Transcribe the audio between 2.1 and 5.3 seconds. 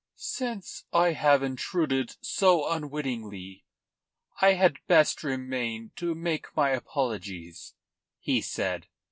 so unwittingly, I had best